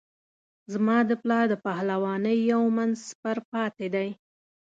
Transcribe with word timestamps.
زما 0.73 0.97
د 1.09 1.11
پلار 1.23 1.45
د 1.49 1.53
پهلوانۍ 1.65 2.37
یو 2.51 2.63
من 2.75 2.89
سپر 3.07 3.37
پاته 3.51 3.87
دی. 3.95 4.09